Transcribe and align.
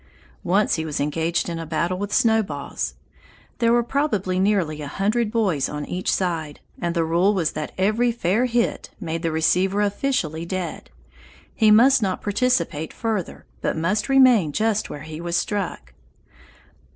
Once 0.43 0.77
he 0.77 0.83
was 0.83 0.99
engaged 0.99 1.47
in 1.47 1.59
a 1.59 1.65
battle 1.67 1.99
with 1.99 2.11
snowballs. 2.11 2.95
There 3.59 3.71
were 3.71 3.83
probably 3.83 4.39
nearly 4.39 4.81
a 4.81 4.87
hundred 4.87 5.29
boys 5.31 5.69
on 5.69 5.85
each 5.85 6.11
side, 6.11 6.59
and 6.81 6.95
the 6.95 7.03
rule 7.05 7.35
was 7.35 7.51
that 7.51 7.71
every 7.77 8.11
fair 8.11 8.45
hit 8.45 8.89
made 8.99 9.21
the 9.21 9.31
receiver 9.31 9.79
officially 9.83 10.43
dead. 10.43 10.89
He 11.53 11.69
must 11.69 12.01
not 12.01 12.23
participate 12.23 12.93
further, 12.93 13.45
but 13.61 13.77
must 13.77 14.09
remain 14.09 14.53
just 14.53 14.89
where 14.89 15.03
he 15.03 15.21
was 15.21 15.37
struck. 15.37 15.93